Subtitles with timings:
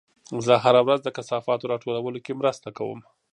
[0.45, 2.99] زه هره ورځ د کثافاتو راټولولو کې مرسته کوم.